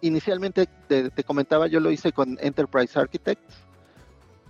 [0.00, 3.54] inicialmente te, comentaba, yo lo hice con Enterprise Architects.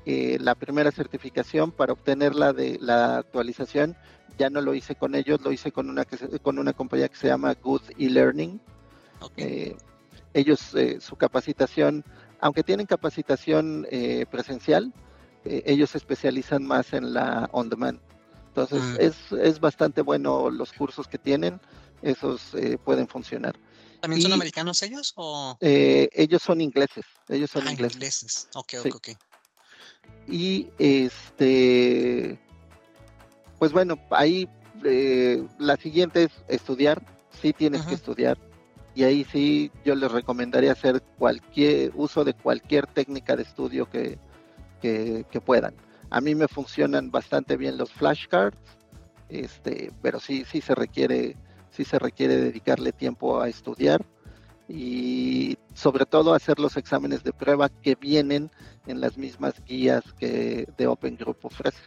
[0.04, 3.96] Eh, la primera certificación para obtener la de la actualización
[4.36, 6.04] ya no lo hice con ellos, lo hice con una
[6.42, 8.60] con una compañía que se llama Good eLearning.
[10.34, 12.02] Ellos su capacitación,
[12.40, 13.86] aunque tienen capacitación
[14.30, 14.92] presencial,
[15.44, 18.00] ellos se especializan más en la on demand.
[18.48, 18.96] Entonces mm.
[19.00, 21.60] es, es bastante bueno los cursos que tienen,
[22.02, 22.52] esos
[22.84, 23.56] pueden funcionar.
[24.02, 25.12] ¿También son americanos ellos?
[25.14, 25.56] O?
[25.60, 27.04] Eh, ellos son ingleses.
[27.28, 27.94] Ellos son ah, ingleses.
[27.94, 28.48] ingleses.
[28.54, 29.08] Ok, ok, ok.
[30.26, 32.36] Y este.
[33.60, 34.48] Pues bueno, ahí
[34.84, 37.00] eh, la siguiente es estudiar.
[37.40, 38.36] Sí tienes que estudiar.
[38.96, 44.18] Y ahí sí yo les recomendaría hacer cualquier uso de cualquier técnica de estudio que,
[44.82, 45.74] que, puedan.
[46.10, 48.58] A mí me funcionan bastante bien los flashcards,
[49.28, 51.36] este, pero sí, sí se requiere
[51.70, 54.04] sí se requiere dedicarle tiempo a estudiar
[54.68, 58.50] y sobre todo hacer los exámenes de prueba que vienen
[58.86, 61.82] en las mismas guías que de Open Group ofrece.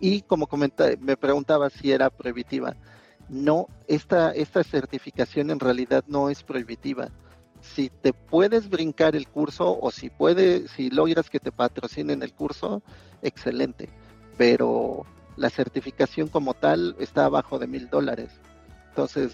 [0.00, 2.76] Y como comenté, me preguntaba si era prohibitiva.
[3.28, 7.10] No, esta, esta certificación en realidad no es prohibitiva.
[7.74, 12.32] Si te puedes brincar el curso o si puede, si logras que te patrocinen el
[12.32, 12.82] curso,
[13.22, 13.88] excelente.
[14.38, 15.04] Pero
[15.36, 18.30] la certificación como tal está abajo de mil dólares.
[18.88, 19.32] Entonces,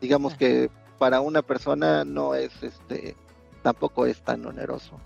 [0.00, 3.14] digamos que para una persona no es, este,
[3.62, 4.98] tampoco es tan oneroso.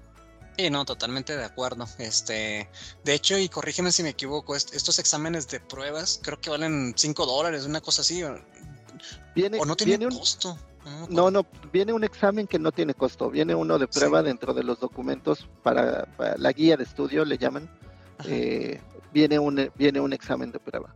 [0.56, 1.86] Sí, no, totalmente de acuerdo.
[1.98, 2.68] Este,
[3.04, 7.26] de hecho, y corrígeme si me equivoco, estos exámenes de pruebas creo que valen 5
[7.26, 8.22] dólares, una cosa así.
[9.34, 10.58] Viene, o no tiene un, costo.
[10.86, 14.54] Ah, no, no, viene un examen que no tiene costo, viene uno de prueba dentro
[14.54, 17.68] de los documentos para, la guía de estudio, le llaman,
[18.26, 18.80] eh,
[19.12, 20.94] viene, un, viene un examen de prueba.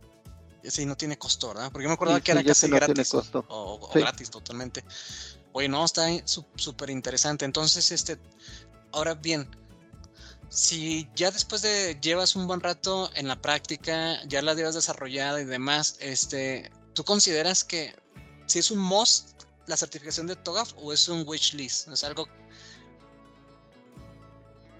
[0.63, 1.71] Sí, no tiene costo, ¿verdad?
[1.71, 3.13] Porque yo me acordaba que era casi gratis
[3.47, 4.83] O, gratis totalmente.
[5.51, 7.45] Oye, no, está súper interesante.
[7.45, 8.17] Entonces, este,
[8.91, 9.47] ahora bien,
[10.49, 15.39] si ya después de llevas un buen rato en la práctica, ya la llevas desarrollada
[15.41, 17.95] y demás, este, ¿tú consideras que
[18.47, 19.34] si es un must
[19.67, 21.87] la certificación de TOGAF o es un wish list?
[21.87, 22.27] ¿Es algo?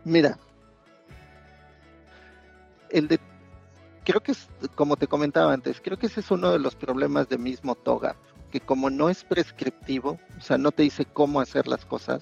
[0.04, 0.38] Mira,
[2.90, 3.20] el de,
[4.04, 7.28] creo que es, como te comentaba antes, creo que ese es uno de los problemas
[7.28, 8.16] de mismo TOGAF,
[8.52, 12.22] que como no es prescriptivo, o sea, no te dice cómo hacer las cosas,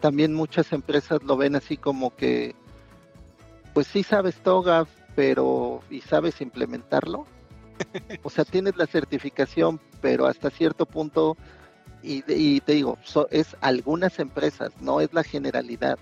[0.00, 2.54] también muchas empresas lo ven así como que,
[3.74, 7.26] pues sí sabes TOGAF, pero ¿y sabes implementarlo?
[8.22, 11.36] O sea, tienes la certificación, pero hasta cierto punto,
[12.02, 12.98] y, te digo,
[13.30, 15.98] es algunas empresas, no es la generalidad.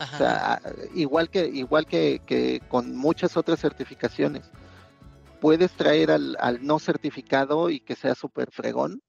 [0.00, 0.60] O sea,
[0.94, 4.44] igual que, igual que, con muchas otras certificaciones,
[5.40, 9.02] puedes traer al, no certificado y que sea súper fregón.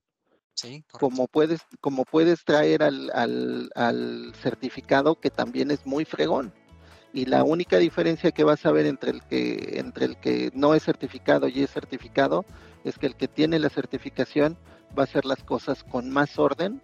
[0.56, 6.54] Sí, como puedes, como puedes traer al, al, al certificado que también es muy fregón
[7.14, 10.76] y la única diferencia que vas a ver entre el que entre el que no
[10.76, 12.46] es certificado y es certificado
[12.84, 14.58] es que el que tiene la certificación
[14.98, 16.82] va a hacer las cosas con más orden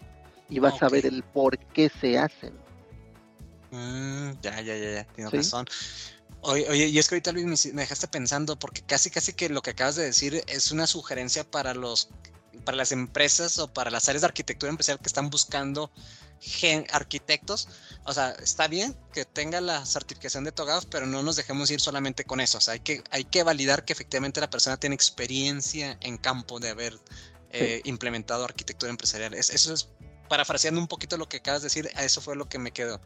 [0.48, 2.54] y vas a ver el por qué se hacen.
[3.70, 5.66] Mm, ya, ya, ya, ya, tienes razón.
[6.42, 9.62] Oye, oye, y es que ahorita Luis me dejaste pensando porque casi, casi que lo
[9.62, 12.08] que acabas de decir es una sugerencia para los,
[12.64, 15.90] para las empresas o para las áreas de arquitectura empresarial que están buscando
[16.92, 17.68] arquitectos,
[18.04, 21.80] o sea, está bien que tenga la certificación de TOGAF, pero no nos dejemos ir
[21.80, 22.58] solamente con eso.
[22.58, 26.60] O sea, hay que, hay que validar que efectivamente la persona tiene experiencia en campo
[26.60, 26.98] de haber
[27.58, 29.34] eh, implementado arquitectura empresarial.
[29.34, 29.88] eso es,
[30.28, 33.00] parafraseando un poquito lo que acabas de decir, a eso fue lo que me quedó.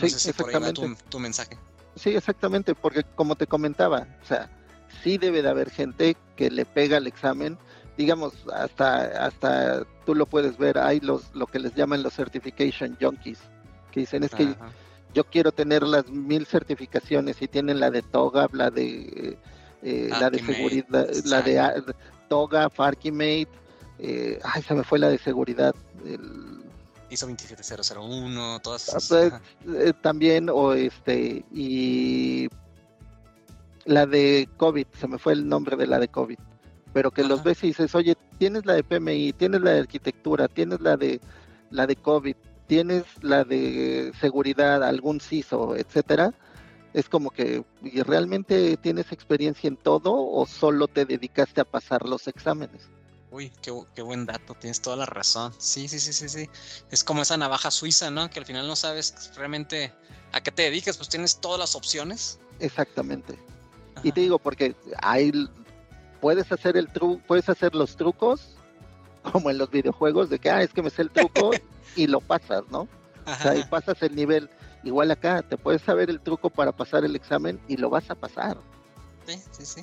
[0.00, 1.58] No sí, por ahí tu, tu mensaje.
[1.96, 4.50] Sí, exactamente, porque como te comentaba, o sea,
[5.02, 7.58] sí debe de haber gente que le pega el examen
[7.98, 12.96] digamos, hasta, hasta tú lo puedes ver, hay los, lo que les llaman los certification
[12.98, 13.40] junkies,
[13.90, 14.54] que dicen es que
[15.12, 19.36] yo quiero tener las mil certificaciones y tienen la de TOGA, la de,
[19.82, 21.94] eh, la de seguridad, la de
[22.28, 23.48] TOGA, Archimate,
[23.98, 25.74] eh, ay, se me fue la de seguridad.
[26.04, 26.64] El,
[27.10, 29.32] ISO 27001, todas ah, pues,
[29.78, 32.48] eh, también, o este, y
[33.86, 36.38] la de COVID, se me fue el nombre de la de COVID
[36.92, 40.48] pero que los ves y dices, oye, tienes la de PMI, tienes la de arquitectura,
[40.48, 41.20] tienes la de
[41.70, 46.32] la de COVID, tienes la de seguridad, algún CISO, etcétera,
[46.94, 52.06] es como que ¿y realmente tienes experiencia en todo o solo te dedicaste a pasar
[52.06, 52.88] los exámenes.
[53.30, 55.52] Uy, qué, qué, buen dato, tienes toda la razón.
[55.58, 56.48] Sí, sí, sí, sí, sí.
[56.90, 58.30] Es como esa navaja suiza, ¿no?
[58.30, 59.92] Que al final no sabes realmente
[60.32, 62.38] a qué te dedicas, pues tienes todas las opciones.
[62.58, 63.38] Exactamente.
[64.02, 65.32] Y te digo, porque hay
[66.20, 68.56] puedes hacer el tru puedes hacer los trucos
[69.22, 71.50] como en los videojuegos de que ah es que me sé el truco
[71.96, 72.88] y lo pasas, ¿no?
[73.26, 74.48] O sea, y pasas el nivel.
[74.84, 78.14] Igual acá, te puedes saber el truco para pasar el examen y lo vas a
[78.14, 78.56] pasar.
[79.26, 79.82] Sí, sí, sí.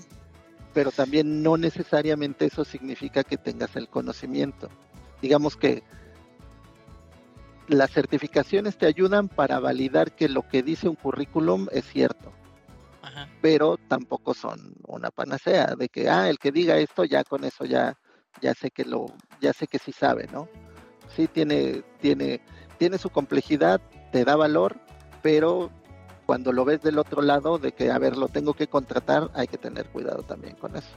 [0.76, 4.70] Pero también no necesariamente eso significa que tengas el conocimiento.
[5.24, 5.82] Digamos que
[7.68, 12.32] las certificaciones te ayudan para validar que lo que dice un currículum es cierto
[13.42, 17.66] pero tampoco son una panacea de que, ah, el que diga esto ya con eso
[17.66, 17.98] ya,
[18.42, 19.06] ya sé que lo,
[19.42, 20.50] ya sé que sí sabe, ¿no?
[21.16, 22.42] Sí tiene, tiene,
[22.78, 24.78] tiene su complejidad, te da valor,
[25.22, 25.72] pero
[26.26, 29.48] cuando lo ves del otro lado de que, a ver, lo tengo que contratar, hay
[29.48, 30.90] que tener cuidado también con eso.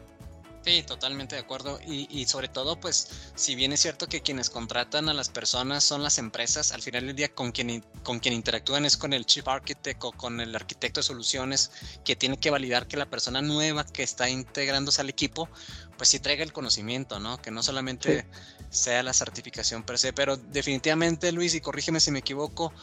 [0.69, 1.79] Sí, totalmente de acuerdo.
[1.87, 6.03] Y, sobre todo, pues, si bien es cierto que quienes contratan a las personas son
[6.03, 9.47] las empresas, al final del día con quien, con quien interactúan es con el Chief
[9.49, 11.71] Architect o con el arquitecto de soluciones
[12.05, 15.49] que tiene que validar que la persona nueva que está integrándose al equipo,
[15.97, 17.41] pues sí traiga el conocimiento, ¿no?
[17.41, 18.27] Que no solamente
[18.69, 22.75] sea la certificación per se, pero definitivamente, Luis, y corrígeme si me equivoco,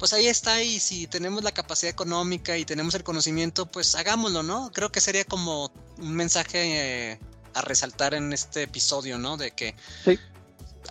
[0.00, 4.42] pues ahí está, y si tenemos la capacidad económica y tenemos el conocimiento, pues hagámoslo,
[4.42, 4.72] ¿no?
[4.72, 7.20] Creo que sería como un mensaje eh,
[7.52, 9.36] a resaltar en este episodio, ¿no?
[9.36, 9.74] De que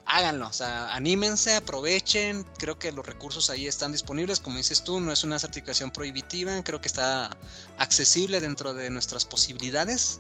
[0.06, 5.00] háganlo, o sea, anímense, aprovechen, creo que los recursos ahí están disponibles, como dices tú,
[5.00, 7.36] no es una certificación prohibitiva, creo que está
[7.80, 10.20] accesible dentro de nuestras posibilidades,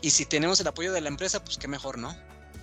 [0.00, 2.16] y si tenemos el apoyo de la empresa, pues qué mejor, ¿no?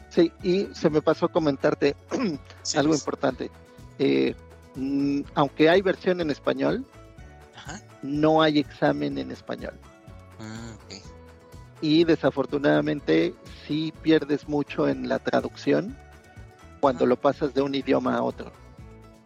[0.09, 1.95] Sí, y se me pasó a comentarte
[2.75, 3.51] algo importante.
[3.99, 4.34] Eh,
[5.34, 6.86] aunque hay versión en español,
[8.03, 9.73] no hay examen en español.
[10.39, 10.75] Ah,
[11.82, 13.34] y desafortunadamente
[13.67, 15.95] si pierdes mucho en la traducción
[16.80, 18.51] cuando lo pasas de un idioma a otro.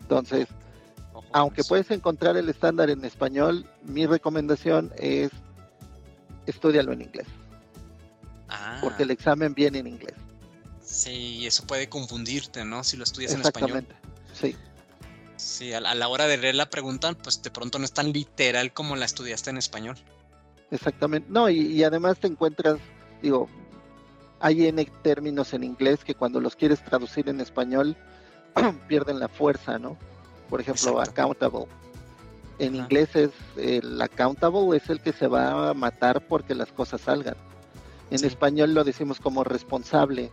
[0.02, 0.48] Entonces,
[1.32, 5.32] aunque puedes encontrar el estándar en español, mi recomendación es
[6.46, 7.28] estudialo en inglés.
[8.82, 9.14] Porque el ah.
[9.14, 10.16] examen viene en inglés.
[10.84, 12.84] Sí, eso puede confundirte, ¿no?
[12.84, 13.86] Si lo estudias en español.
[14.34, 14.56] Sí.
[15.42, 18.72] Sí, a, la hora de leer la pregunta, pues de pronto no es tan literal
[18.74, 19.98] como la estudiaste en español.
[20.70, 21.28] Exactamente.
[21.32, 22.78] No, y, además te encuentras,
[23.24, 23.50] digo,
[24.40, 27.98] hay N términos en inglés que cuando los quieres traducir en español
[28.88, 29.98] pierden la fuerza, ¿no?
[30.48, 31.66] Por ejemplo, accountable.
[32.60, 37.02] En inglés es el accountable es el que se va a matar porque las cosas
[37.02, 37.36] salgan.
[38.12, 40.30] En español lo decimos como responsable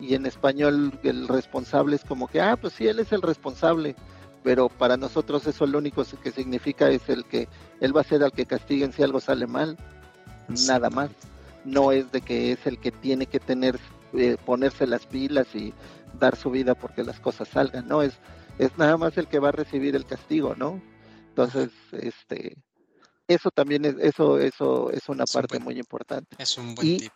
[0.00, 3.96] y en español el responsable es como que, ah, pues sí, él es el responsable
[4.48, 7.48] pero para nosotros eso lo único que significa es el que
[7.82, 9.76] él va a ser al que castiguen si algo sale mal,
[10.66, 11.10] nada más.
[11.66, 13.78] No es de que es el que tiene que tener,
[14.14, 15.74] eh, ponerse las pilas y
[16.18, 18.14] dar su vida porque las cosas salgan, no, es,
[18.58, 20.80] es nada más el que va a recibir el castigo, ¿no?
[21.28, 22.56] Entonces, este,
[23.26, 26.36] eso también es, eso, eso es una parte muy importante.
[26.38, 27.12] Es un buen tip.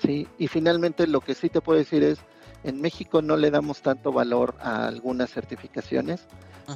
[0.00, 2.20] Sí, y finalmente lo que sí te puedo decir es,
[2.64, 6.20] en México no le damos tanto valor a algunas certificaciones,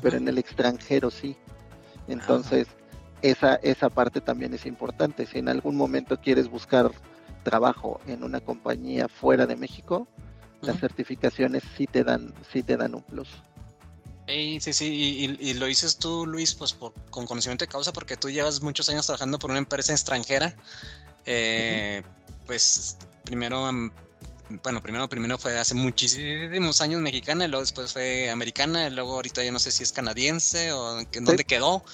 [0.03, 1.37] pero en el extranjero sí.
[2.09, 2.69] Entonces,
[3.23, 5.27] esa, esa parte también es importante.
[5.27, 6.91] Si en algún momento quieres buscar
[7.43, 10.09] trabajo en una compañía fuera de México,
[10.63, 13.29] las certificaciones sí te dan, sí te dan un plus.
[14.27, 16.75] sí, sí, y, lo dices tú, Luis, pues
[17.11, 20.57] con conocimiento de causa, porque tú llevas muchos años trabajando por una empresa extranjera.
[21.27, 22.03] Eh,
[22.47, 23.71] pues primero
[24.63, 29.15] bueno, primero, primero fue hace muchísimos años mexicana, y luego después fue americana, y luego
[29.15, 31.85] ahorita ya no sé si es canadiense o en dónde quedó.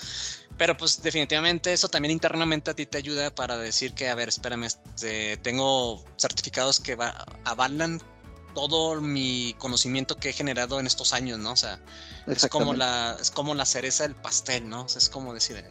[0.58, 4.28] Pero pues definitivamente eso también internamente a ti te ayuda para decir que, a ver,
[4.28, 6.98] espérame, este, tengo certificados que
[7.44, 8.02] avalan
[8.54, 11.52] todo mi conocimiento que he generado en estos años, ¿no?
[11.52, 11.80] O sea,
[12.26, 14.82] es como la, es como la cereza del pastel, ¿no?
[14.82, 15.64] O sea, es como decir,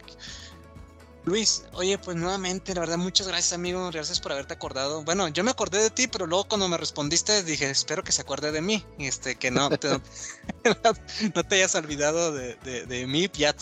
[1.26, 3.90] Luis, oye, pues nuevamente, la verdad, muchas gracias, amigo.
[3.92, 5.04] Gracias por haberte acordado.
[5.04, 8.22] Bueno, yo me acordé de ti, pero luego cuando me respondiste dije, espero que se
[8.22, 8.86] acuerde de mí.
[8.98, 9.90] Este, que no te,
[11.36, 12.56] no te hayas olvidado de,
[12.86, 13.30] de, mí.
[13.34, 13.54] Ya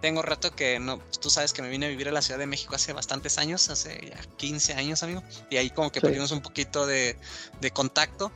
[0.00, 2.46] tengo rato que no, tú sabes que me vine a vivir a la Ciudad de
[2.46, 5.22] México hace bastantes años, hace ya 15 años, amigo.
[5.50, 7.18] Y ahí como que perdimos un poquito de,
[7.60, 8.30] de contacto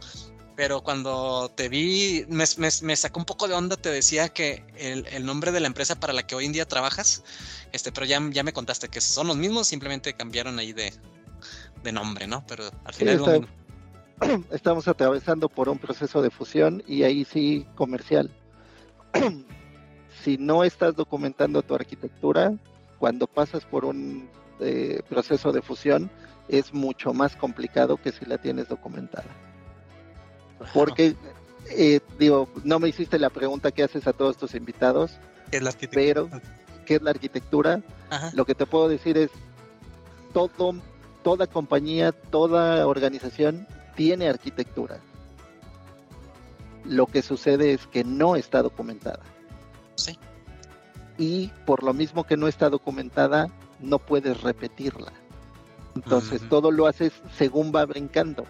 [0.61, 5.06] pero cuando te vi, me, me, sacó un poco de onda, te decía que el,
[5.06, 7.24] el, nombre de la empresa para la que hoy en día trabajas,
[7.72, 10.92] este, pero ya, ya me contaste que son los mismos, simplemente cambiaron ahí de,
[11.82, 12.44] de nombre, ¿no?
[12.46, 13.48] Pero al final...
[14.50, 18.30] estamos atravesando por un proceso de fusión y ahí sí comercial.
[20.22, 22.52] si no estás documentando tu arquitectura,
[22.98, 24.28] cuando pasas por un
[24.61, 26.11] eh, proceso de fusión,
[26.48, 29.49] es mucho más complicado que si la tienes documentada.
[30.74, 31.16] Porque,
[31.70, 35.18] eh, digo, no me hiciste la pregunta que haces a todos tus invitados,
[35.90, 36.28] pero
[36.86, 37.82] ¿qué es la arquitectura?
[38.34, 39.30] Lo que te puedo decir es,
[40.32, 40.74] todo,
[41.22, 44.98] toda compañía, toda organización tiene arquitectura.
[46.84, 49.20] Lo que sucede es que no está documentada.
[49.96, 50.18] Sí.
[51.18, 53.48] Y por lo mismo que no está documentada,
[53.80, 55.12] no puedes repetirla.
[55.94, 58.46] Entonces todo lo haces según va brincando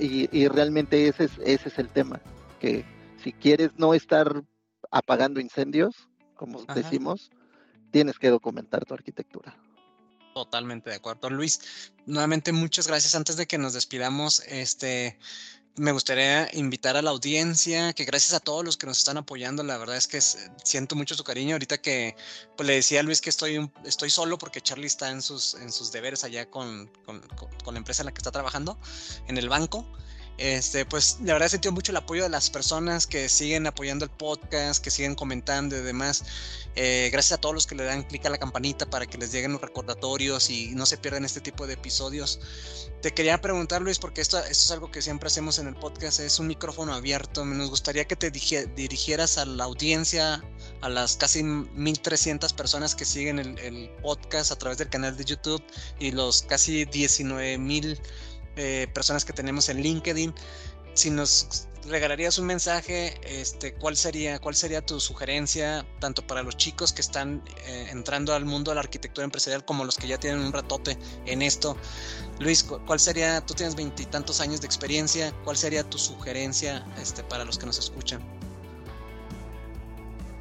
[0.00, 2.20] y, realmente ese es, ese es el tema,
[2.60, 2.84] que
[3.22, 4.42] si quieres no estar
[4.90, 7.30] apagando incendios, como decimos,
[7.90, 9.56] tienes que documentar tu arquitectura.
[10.34, 11.92] Totalmente de acuerdo, Luis.
[12.04, 13.14] Nuevamente muchas gracias.
[13.14, 15.18] Antes de que nos despidamos, este,
[15.76, 19.62] me gustaría invitar a la audiencia, que gracias a todos los que nos están apoyando,
[19.62, 21.54] la verdad es que siento mucho su cariño.
[21.54, 22.16] Ahorita que
[22.56, 25.70] pues, le decía a Luis que estoy, estoy solo porque Charlie está en sus, en
[25.70, 27.20] sus deberes allá con, con,
[27.64, 28.78] con la empresa en la que está trabajando,
[29.28, 29.86] en el banco.
[30.38, 34.04] Este, pues la verdad he sentido mucho el apoyo de las personas que siguen apoyando
[34.04, 36.24] el podcast, que siguen comentando y demás.
[36.74, 39.32] Eh, gracias a todos los que le dan clic a la campanita para que les
[39.32, 42.38] lleguen los recordatorios y no se pierdan este tipo de episodios.
[43.00, 46.38] Te quería preguntar, Luis, porque esto, es algo que siempre hacemos en el podcast, es
[46.38, 47.44] un micrófono abierto.
[47.46, 50.44] Nos gustaría que te dirigieras a la audiencia,
[50.82, 55.24] a las casi 1300 personas que siguen el, el podcast a través del canal de
[55.24, 55.62] YouTube
[55.98, 57.98] y los casi 19000
[58.56, 60.34] eh, personas que tenemos en LinkedIn.
[60.94, 66.56] Si nos regalarías un mensaje, este, ¿cuál sería, cuál sería tu sugerencia tanto para los
[66.56, 70.18] chicos que están eh, entrando al mundo de la arquitectura empresarial como los que ya
[70.18, 71.76] tienen un ratote en esto?
[72.38, 77.44] Luis, ¿cuál sería, tú tienes veintitantos años de experiencia, cuál sería tu sugerencia este, para
[77.44, 78.20] los que nos escuchan?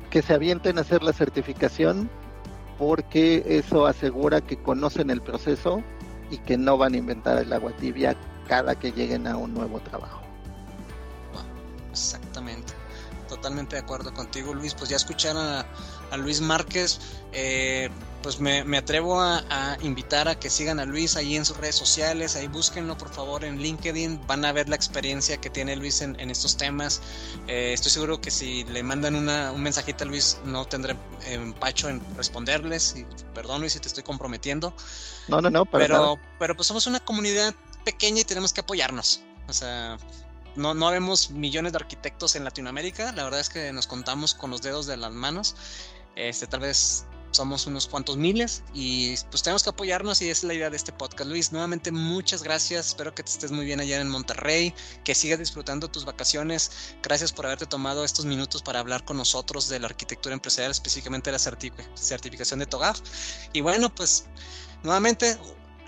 [0.10, 2.10] Que se avienten a hacer la certificación
[2.78, 5.84] porque eso asegura que conocen el proceso
[6.30, 8.16] y que no van a inventar el agua tibia
[8.48, 10.22] cada que lleguen a un nuevo trabajo.
[11.92, 12.74] Exactamente.
[13.28, 14.74] Totalmente de acuerdo contigo, Luis.
[14.74, 15.66] Pues ya escucharon a,
[16.12, 17.00] a Luis Márquez.
[17.32, 17.90] Eh,
[18.26, 21.58] pues me, me atrevo a, a, invitar a que sigan a Luis ahí en sus
[21.58, 25.76] redes sociales, ahí búsquenlo por favor en LinkedIn, van a ver la experiencia que tiene
[25.76, 27.04] Luis en, en estos temas.
[27.48, 30.98] Eh, estoy seguro que si le mandan una, un mensajito a Luis no tendré
[31.28, 33.06] empacho en responderles, y,
[33.36, 34.74] perdón Luis si te estoy comprometiendo.
[35.28, 36.16] No, no, no, pero, nada.
[36.40, 37.54] pero pues somos una comunidad
[37.84, 39.22] pequeña y tenemos que apoyarnos.
[39.48, 40.00] O sea,
[40.56, 44.50] no, no vemos millones de arquitectos en Latinoamérica, la verdad es que nos contamos con
[44.50, 45.56] los dedos de las manos.
[46.16, 47.06] Este, tal vez
[47.36, 50.92] somos unos cuantos miles y pues tenemos que apoyarnos y es la idea de este
[50.92, 51.30] podcast.
[51.30, 54.74] Luis, nuevamente muchas gracias, espero que te estés muy bien allá en Monterrey,
[55.04, 56.96] que sigas disfrutando tus vacaciones.
[57.04, 61.32] Gracias por haberte tomado estos minutos para hablar con nosotros de la arquitectura empresarial, específicamente
[61.32, 63.02] la certificación de TOGAF.
[63.54, 64.26] Y bueno, pues
[64.84, 65.38] nuevamente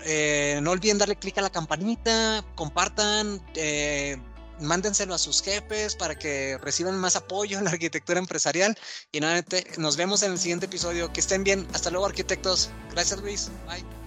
[0.04, 4.16] eh, no olviden darle clic a la campanita, compartan, eh,
[4.60, 8.76] mándenselo a sus jefes para que reciban más apoyo en la arquitectura empresarial.
[9.12, 11.12] Y nuevamente nos vemos en el siguiente episodio.
[11.12, 11.66] Que estén bien.
[11.74, 12.70] Hasta luego, arquitectos.
[12.92, 13.50] Gracias, Luis.
[13.66, 13.97] Bye.